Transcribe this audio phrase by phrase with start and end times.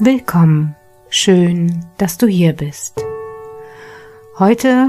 [0.00, 0.74] Willkommen,
[1.10, 3.00] schön, dass du hier bist.
[4.40, 4.88] Heute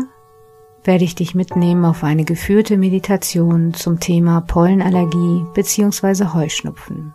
[0.83, 6.33] werde ich dich mitnehmen auf eine geführte Meditation zum Thema Pollenallergie bzw.
[6.33, 7.13] Heuschnupfen.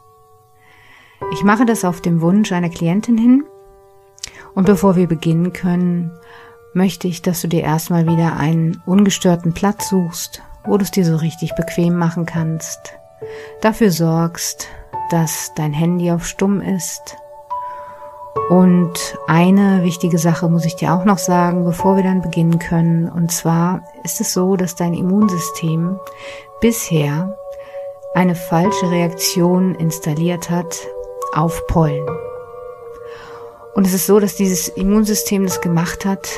[1.33, 3.45] Ich mache das auf dem Wunsch einer Klientin hin
[4.55, 6.13] und bevor wir beginnen können,
[6.73, 11.05] möchte ich, dass du dir erstmal wieder einen ungestörten Platz suchst, wo du es dir
[11.05, 12.95] so richtig bequem machen kannst.
[13.61, 14.69] Dafür sorgst,
[15.11, 17.17] dass dein Handy auf Stumm ist.
[18.51, 23.09] Und eine wichtige Sache muss ich dir auch noch sagen, bevor wir dann beginnen können.
[23.09, 25.99] Und zwar ist es so, dass dein Immunsystem
[26.61, 27.37] bisher
[28.15, 30.77] eine falsche Reaktion installiert hat
[31.35, 32.07] auf Pollen.
[33.75, 36.29] Und es ist so, dass dieses Immunsystem das gemacht hat,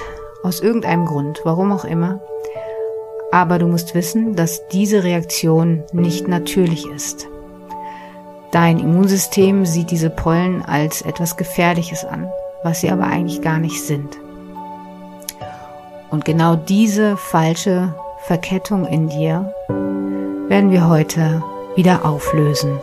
[0.43, 2.21] aus irgendeinem Grund, warum auch immer.
[3.31, 7.29] Aber du musst wissen, dass diese Reaktion nicht natürlich ist.
[8.51, 12.31] Dein Immunsystem sieht diese Pollen als etwas Gefährliches an,
[12.63, 14.17] was sie aber eigentlich gar nicht sind.
[16.11, 17.95] Und genau diese falsche
[18.27, 19.53] Verkettung in dir
[20.49, 21.43] werden wir heute
[21.77, 22.79] wieder auflösen.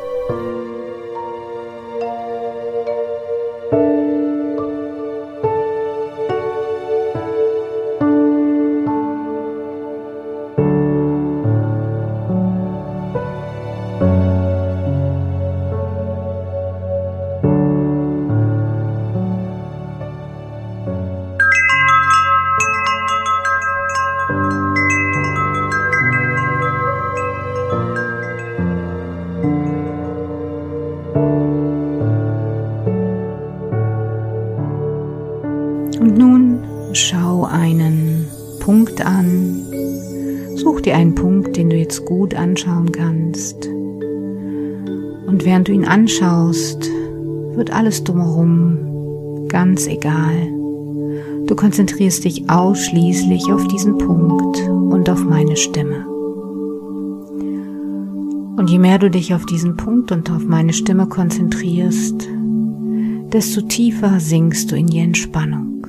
[41.76, 43.68] Du jetzt gut anschauen kannst.
[45.28, 46.90] Und während du ihn anschaust,
[47.54, 50.48] wird alles drumherum ganz egal.
[51.48, 56.08] Du konzentrierst dich ausschließlich auf diesen Punkt und auf meine Stimme.
[58.58, 62.28] Und je mehr du dich auf diesen Punkt und auf meine Stimme konzentrierst,
[63.34, 65.86] desto tiefer sinkst du in die Entspannung.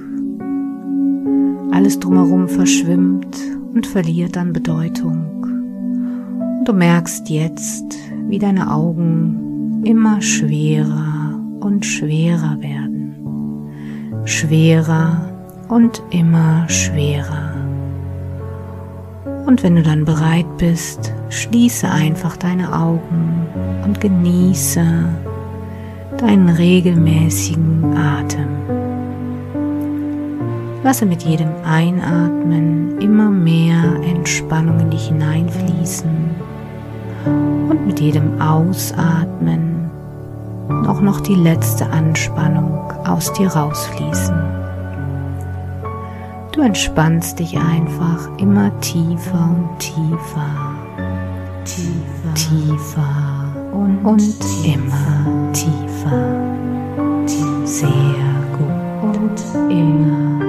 [1.70, 3.36] Alles drumherum verschwimmt
[3.72, 5.35] und verliert an Bedeutung.
[6.66, 7.96] Du merkst jetzt,
[8.26, 13.14] wie deine Augen immer schwerer und schwerer werden.
[14.24, 15.28] Schwerer
[15.68, 17.54] und immer schwerer.
[19.46, 23.46] Und wenn du dann bereit bist, schließe einfach deine Augen
[23.84, 24.84] und genieße
[26.18, 28.48] deinen regelmäßigen Atem.
[30.82, 36.45] Lasse mit jedem Einatmen immer mehr Entspannung in dich hineinfließen
[37.26, 39.90] und mit jedem Ausatmen
[40.86, 44.36] auch noch die letzte Anspannung aus dir rausfließen.
[46.52, 50.74] Du entspannst dich einfach immer tiefer und tiefer,
[51.64, 56.46] tiefer, tiefer und, und tiefer, immer tiefer,
[57.26, 57.90] tiefer, sehr
[58.56, 58.66] gut.
[59.02, 60.45] Und immer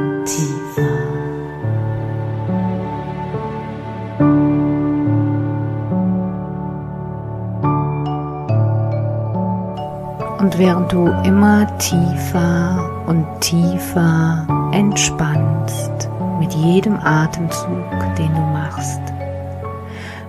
[10.40, 16.10] Und während du immer tiefer und tiefer entspannst
[16.40, 17.84] mit jedem Atemzug,
[18.18, 19.02] den du machst,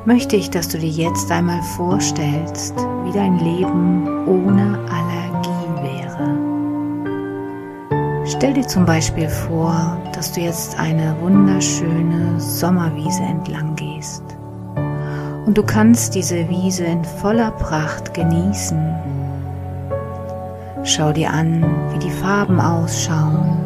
[0.06, 2.74] möchte ich, dass du dir jetzt einmal vorstellst,
[3.04, 6.38] wie dein Leben ohne Allergie wäre.
[8.24, 14.22] Stell dir zum Beispiel vor, dass du jetzt eine wunderschöne Sommerwiese entlang gehst.
[15.44, 19.27] Und du kannst diese Wiese in voller Pracht genießen.
[20.88, 21.62] Schau dir an,
[21.92, 23.58] wie die Farben ausschauen.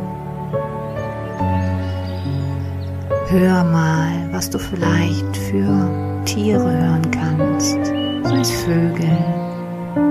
[3.29, 7.79] Hör mal, was du vielleicht für Tiere hören kannst,
[8.25, 9.17] sei es Vögel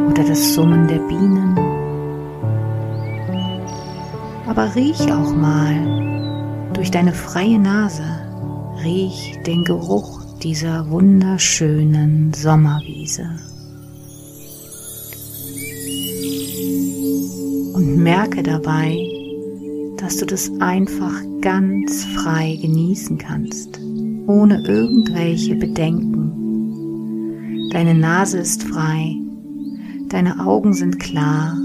[0.09, 1.57] oder das Summen der Bienen.
[4.47, 8.05] Aber riech auch mal durch deine freie Nase,
[8.85, 13.50] riech den Geruch dieser wunderschönen Sommerwiese.
[18.01, 18.97] Merke dabei,
[19.97, 23.79] dass du das einfach ganz frei genießen kannst,
[24.25, 26.31] ohne irgendwelche Bedenken.
[27.71, 29.15] Deine Nase ist frei,
[30.09, 31.55] deine Augen sind klar,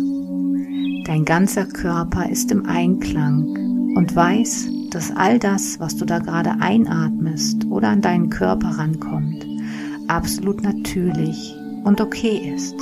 [1.06, 6.60] dein ganzer Körper ist im Einklang und weiß, dass all das, was du da gerade
[6.60, 9.46] einatmest oder an deinen Körper rankommt,
[10.06, 11.54] absolut natürlich
[11.84, 12.76] und okay ist,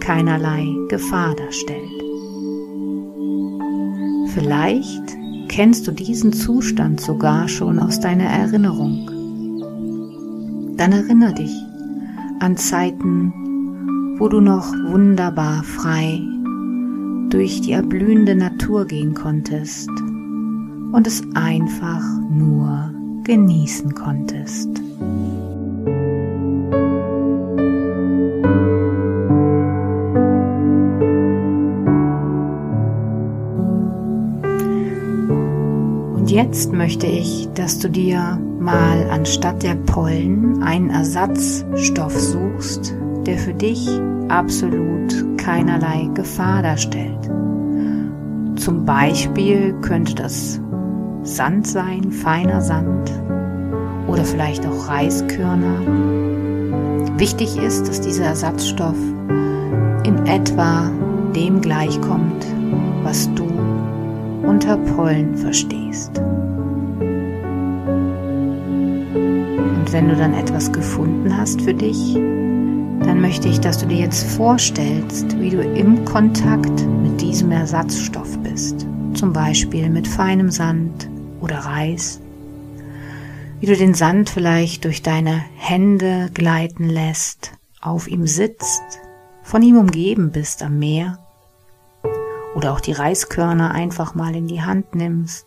[0.00, 2.07] keinerlei Gefahr darstellt.
[4.38, 5.16] Vielleicht
[5.48, 9.10] kennst du diesen Zustand sogar schon aus deiner Erinnerung.
[10.76, 11.52] Dann erinnere dich
[12.38, 13.32] an Zeiten,
[14.16, 16.20] wo du noch wunderbar frei
[17.30, 22.94] durch die erblühende Natur gehen konntest und es einfach nur
[23.24, 24.68] genießen konntest.
[36.28, 42.94] Und jetzt möchte ich, dass du dir mal anstatt der Pollen einen Ersatzstoff suchst,
[43.24, 43.88] der für dich
[44.28, 47.30] absolut keinerlei Gefahr darstellt.
[48.56, 50.60] Zum Beispiel könnte das
[51.22, 53.10] Sand sein, feiner Sand
[54.06, 55.80] oder vielleicht auch Reiskörner.
[57.16, 58.98] Wichtig ist, dass dieser Ersatzstoff
[60.04, 60.90] in etwa
[61.34, 62.44] dem gleichkommt,
[63.02, 63.67] was du
[64.42, 66.18] unter Pollen verstehst.
[69.78, 73.98] Und wenn du dann etwas gefunden hast für dich, dann möchte ich, dass du dir
[73.98, 78.86] jetzt vorstellst, wie du im Kontakt mit diesem Ersatzstoff bist.
[79.14, 81.08] Zum Beispiel mit feinem Sand
[81.40, 82.20] oder Reis.
[83.60, 89.00] Wie du den Sand vielleicht durch deine Hände gleiten lässt, auf ihm sitzt,
[89.42, 91.18] von ihm umgeben bist am Meer.
[92.58, 95.46] Oder auch die Reiskörner einfach mal in die Hand nimmst,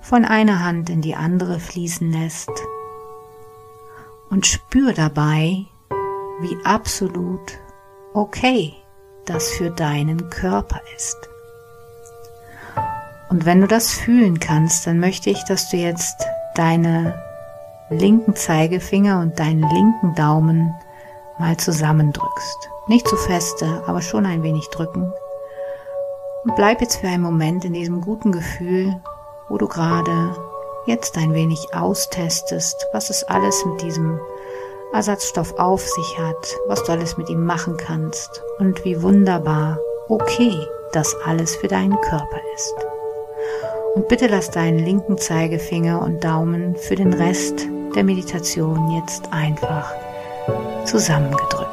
[0.00, 2.48] von einer Hand in die andere fließen lässt
[4.30, 5.66] und spür dabei,
[6.40, 7.58] wie absolut
[8.14, 8.72] okay
[9.26, 11.18] das für deinen Körper ist.
[13.28, 16.24] Und wenn du das fühlen kannst, dann möchte ich, dass du jetzt
[16.54, 17.22] deine
[17.90, 20.74] linken Zeigefinger und deinen linken Daumen
[21.38, 22.70] mal zusammendrückst.
[22.88, 25.12] Nicht zu feste, aber schon ein wenig drücken.
[26.46, 28.94] Und bleib jetzt für einen Moment in diesem guten Gefühl,
[29.48, 30.32] wo du gerade
[30.86, 34.20] jetzt ein wenig austestest, was es alles mit diesem
[34.92, 40.54] Ersatzstoff auf sich hat, was du alles mit ihm machen kannst und wie wunderbar okay
[40.92, 42.74] das alles für deinen Körper ist.
[43.96, 47.66] Und bitte lass deinen linken Zeigefinger und Daumen für den Rest
[47.96, 49.92] der Meditation jetzt einfach
[50.84, 51.65] zusammengedrückt.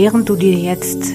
[0.00, 1.12] Während du dir jetzt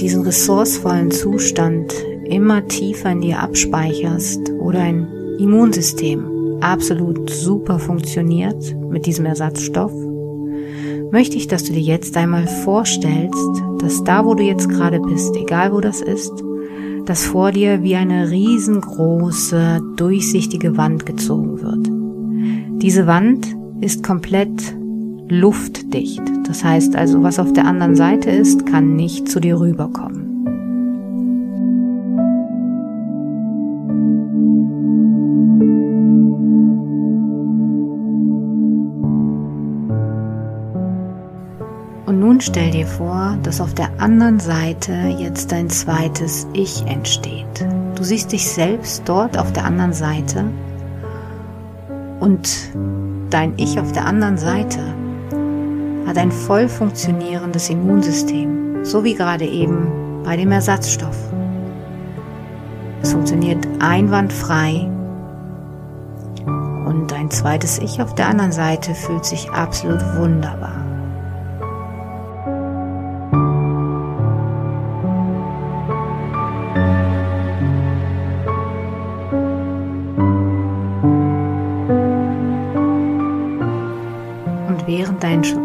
[0.00, 1.94] diesen ressourcevollen Zustand
[2.24, 5.06] immer tiefer in dir abspeicherst oder ein
[5.38, 9.92] Immunsystem absolut super funktioniert mit diesem Ersatzstoff,
[11.12, 15.36] möchte ich, dass du dir jetzt einmal vorstellst, dass da, wo du jetzt gerade bist,
[15.36, 16.32] egal wo das ist,
[17.04, 22.82] dass vor dir wie eine riesengroße, durchsichtige Wand gezogen wird.
[22.82, 23.46] Diese Wand
[23.80, 24.74] ist komplett
[25.28, 26.22] luftdicht.
[26.46, 30.24] Das heißt also, was auf der anderen Seite ist, kann nicht zu dir rüberkommen.
[42.06, 47.64] Und nun stell dir vor, dass auf der anderen Seite jetzt dein zweites Ich entsteht.
[47.94, 50.44] Du siehst dich selbst dort auf der anderen Seite
[52.20, 52.70] und
[53.30, 54.80] dein Ich auf der anderen Seite
[56.06, 61.16] hat ein voll funktionierendes Immunsystem, so wie gerade eben bei dem Ersatzstoff.
[63.02, 64.90] Es funktioniert einwandfrei
[66.86, 70.73] und dein zweites Ich auf der anderen Seite fühlt sich absolut wunderbar.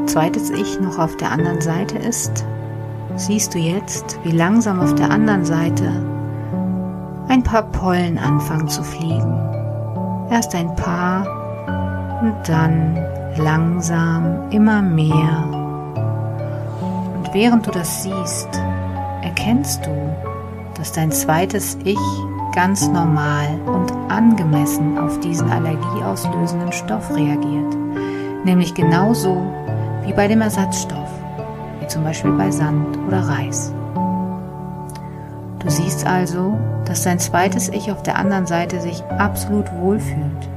[0.06, 2.46] Zweites Ich noch auf der anderen Seite ist,
[3.16, 5.92] siehst du jetzt, wie langsam auf der anderen Seite
[7.28, 9.38] ein paar Pollen anfangen zu fliegen.
[10.32, 11.26] Erst ein paar
[12.22, 12.98] und dann
[13.38, 15.44] langsam immer mehr.
[17.18, 18.50] Und während du das siehst,
[19.24, 20.16] erkennst du,
[20.76, 22.00] dass dein zweites Ich
[22.56, 27.76] ganz normal und angemessen auf diesen allergieauslösenden Stoff reagiert,
[28.44, 29.42] nämlich genauso
[30.06, 31.10] wie bei dem Ersatzstoff,
[31.80, 33.74] wie zum Beispiel bei Sand oder Reis.
[35.60, 40.50] Du siehst also, dass dein zweites Ich auf der anderen Seite sich absolut wohlfühlt,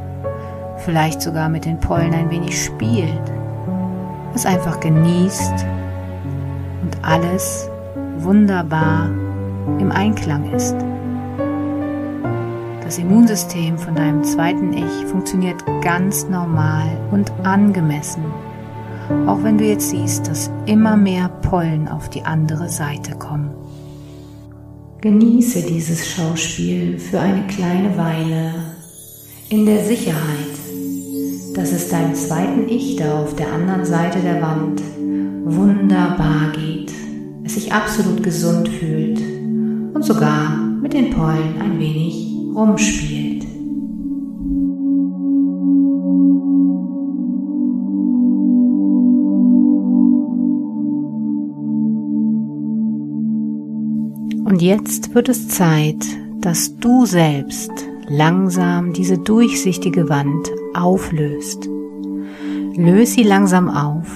[0.78, 3.32] vielleicht sogar mit den Pollen ein wenig spielt,
[4.34, 5.66] es einfach genießt
[6.82, 7.68] und alles
[8.18, 9.10] wunderbar
[9.78, 10.76] im Einklang ist.
[12.92, 18.22] Das Immunsystem von deinem zweiten Ich funktioniert ganz normal und angemessen,
[19.26, 23.50] auch wenn du jetzt siehst, dass immer mehr Pollen auf die andere Seite kommen.
[25.00, 28.52] Genieße dieses Schauspiel für eine kleine Weile
[29.48, 30.52] in der Sicherheit,
[31.54, 34.82] dass es deinem zweiten Ich da auf der anderen Seite der Wand
[35.46, 36.92] wunderbar geht,
[37.42, 39.18] es sich absolut gesund fühlt
[39.94, 43.44] und sogar mit den Pollen ein wenig rumspielt.
[54.44, 56.04] Und jetzt wird es Zeit,
[56.40, 57.70] dass du selbst
[58.08, 61.70] langsam diese durchsichtige Wand auflöst.
[62.76, 64.10] Löse sie langsam auf.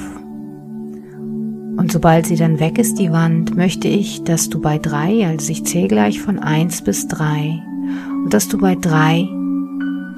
[1.79, 5.53] Und sobald sie dann weg ist, die Wand, möchte ich, dass du bei drei, also
[5.53, 7.63] ich zähle gleich von eins bis drei,
[8.27, 9.29] und dass du bei drei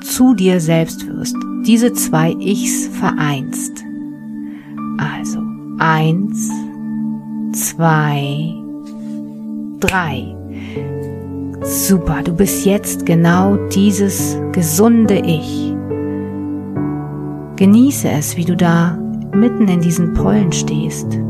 [0.00, 1.36] zu dir selbst wirst,
[1.66, 3.84] diese zwei Ichs vereinst.
[4.96, 5.40] Also
[5.78, 6.50] eins,
[7.52, 8.54] zwei,
[9.78, 10.34] drei.
[11.60, 15.74] Super, du bist jetzt genau dieses gesunde Ich.
[17.56, 18.96] Genieße es, wie du da
[19.34, 21.20] mitten in diesen Pollen stehst,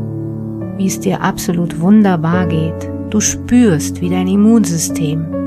[0.77, 2.89] wie es dir absolut wunderbar geht.
[3.09, 5.38] Du spürst, wie dein Immunsystem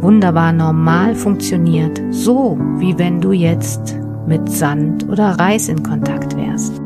[0.00, 6.79] wunderbar normal funktioniert, so wie wenn du jetzt mit Sand oder Reis in Kontakt wärst.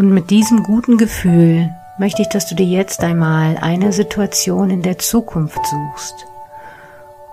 [0.00, 4.80] Und mit diesem guten Gefühl möchte ich, dass du dir jetzt einmal eine Situation in
[4.80, 6.14] der Zukunft suchst,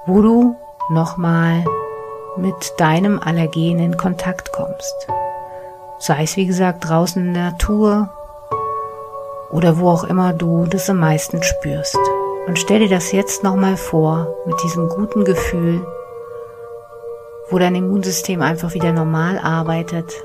[0.06, 0.58] wo du
[0.90, 1.64] nochmal
[2.36, 5.08] mit deinem Allergen in Kontakt kommst.
[6.00, 8.10] Sei es wie gesagt draußen in der Natur
[9.50, 11.98] oder wo auch immer du das am meisten spürst.
[12.48, 15.88] Und stell dir das jetzt nochmal vor mit diesem guten Gefühl,
[17.50, 20.22] wo dein Immunsystem einfach wieder normal arbeitet,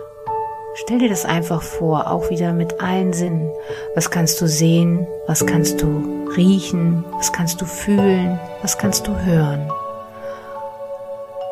[0.74, 3.50] Stell dir das einfach vor, auch wieder mit allen Sinnen.
[3.94, 5.06] Was kannst du sehen?
[5.26, 7.04] Was kannst du riechen?
[7.18, 8.40] Was kannst du fühlen?
[8.62, 9.70] Was kannst du hören?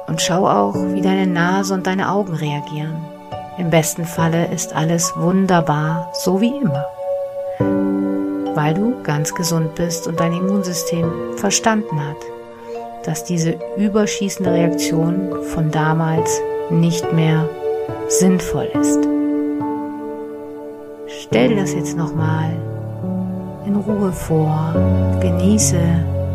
[0.07, 3.05] Und schau auch, wie deine Nase und deine Augen reagieren.
[3.59, 6.87] Im besten Falle ist alles wunderbar, so wie immer.
[8.55, 12.17] Weil du ganz gesund bist und dein Immunsystem verstanden hat,
[13.05, 17.49] dass diese überschießende Reaktion von damals nicht mehr
[18.09, 19.01] sinnvoll ist.
[21.07, 22.51] Stell dir das jetzt nochmal
[23.67, 24.75] in Ruhe vor.
[25.21, 25.79] Genieße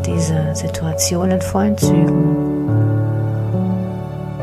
[0.05, 2.67] diese Situation in vollen Zügen.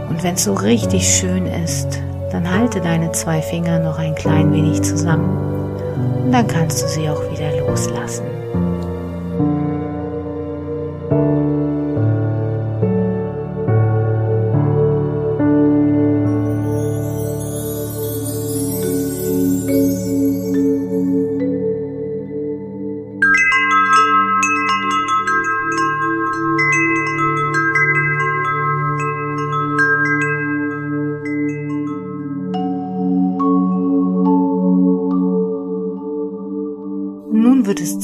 [0.09, 2.01] Und wenn es so richtig schön ist,
[2.31, 5.37] dann halte deine zwei Finger noch ein klein wenig zusammen.
[6.25, 8.32] Und dann kannst du sie auch wieder loslassen.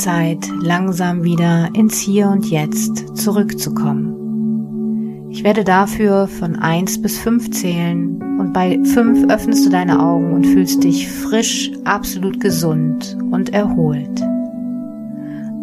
[0.09, 5.29] Zeit, langsam wieder ins Hier und Jetzt zurückzukommen.
[5.29, 10.33] Ich werde dafür von eins bis fünf zählen und bei fünf öffnest du deine Augen
[10.33, 14.23] und fühlst dich frisch, absolut gesund und erholt.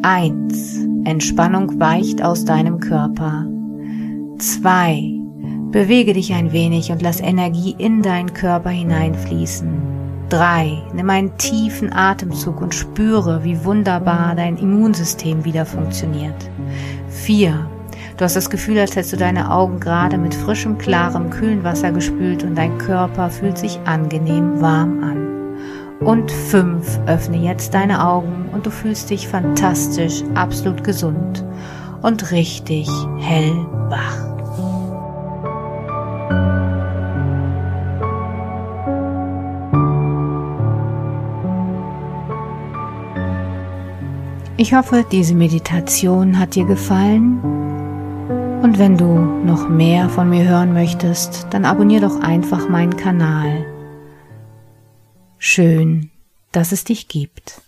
[0.03, 3.47] Eins, Entspannung weicht aus deinem Körper.
[4.37, 5.11] Zwei,
[5.71, 10.04] bewege dich ein wenig und lass Energie in deinen Körper hineinfließen.
[10.35, 10.81] 3.
[10.93, 16.35] Nimm einen tiefen Atemzug und spüre, wie wunderbar dein Immunsystem wieder funktioniert.
[17.09, 17.69] 4.
[18.17, 21.93] Du hast das Gefühl, als hättest du deine Augen gerade mit frischem, klarem, kühlen Wasser
[21.93, 26.05] gespült und dein Körper fühlt sich angenehm warm an.
[26.05, 26.99] Und 5.
[27.07, 31.45] Öffne jetzt deine Augen und du fühlst dich fantastisch, absolut gesund
[32.01, 32.89] und richtig
[33.19, 34.24] hellwach.
[44.65, 47.39] Ich hoffe, diese Meditation hat dir gefallen.
[48.63, 53.63] Und wenn du noch mehr von mir hören möchtest, dann abonnier doch einfach meinen Kanal.
[55.37, 56.09] Schön,
[56.51, 57.61] dass es dich gibt.